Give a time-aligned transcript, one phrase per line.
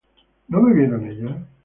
[0.47, 1.37] ¿no bebieron ellas?